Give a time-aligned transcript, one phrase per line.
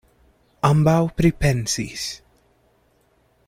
[0.69, 2.09] Ambaŭ pripensis.